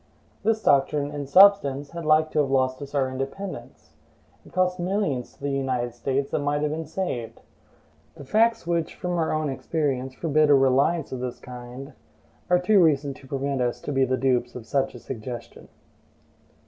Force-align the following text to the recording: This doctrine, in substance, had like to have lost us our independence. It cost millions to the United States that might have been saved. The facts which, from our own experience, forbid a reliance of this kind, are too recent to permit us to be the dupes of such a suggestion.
This 0.41 0.63
doctrine, 0.63 1.11
in 1.11 1.27
substance, 1.27 1.91
had 1.91 2.07
like 2.07 2.31
to 2.31 2.39
have 2.39 2.49
lost 2.49 2.81
us 2.81 2.95
our 2.95 3.07
independence. 3.07 3.91
It 4.43 4.51
cost 4.51 4.79
millions 4.79 5.33
to 5.35 5.39
the 5.43 5.51
United 5.51 5.93
States 5.93 6.31
that 6.31 6.39
might 6.39 6.63
have 6.63 6.71
been 6.71 6.87
saved. 6.87 7.39
The 8.15 8.23
facts 8.25 8.65
which, 8.65 8.95
from 8.95 9.11
our 9.11 9.31
own 9.31 9.47
experience, 9.47 10.15
forbid 10.15 10.49
a 10.49 10.55
reliance 10.55 11.11
of 11.11 11.19
this 11.19 11.37
kind, 11.39 11.93
are 12.49 12.57
too 12.57 12.81
recent 12.81 13.15
to 13.17 13.27
permit 13.27 13.61
us 13.61 13.79
to 13.81 13.91
be 13.91 14.03
the 14.03 14.17
dupes 14.17 14.55
of 14.55 14.65
such 14.65 14.95
a 14.95 14.99
suggestion. 14.99 15.67